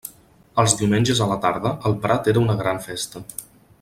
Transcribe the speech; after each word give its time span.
Els 0.61 0.73
diumenges 0.79 1.21
a 1.25 1.27
la 1.33 1.37
tarda, 1.45 1.75
el 1.91 1.99
prat 2.07 2.31
era 2.33 2.43
una 2.45 2.57
gran 2.63 2.83
festa. 2.87 3.23